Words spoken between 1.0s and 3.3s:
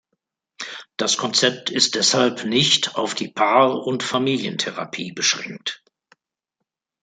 Konzept ist deshalb nicht auf die